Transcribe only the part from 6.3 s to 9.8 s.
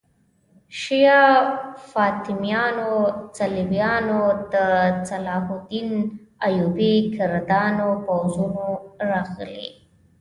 ایوبي کردانو پوځونه راغلي.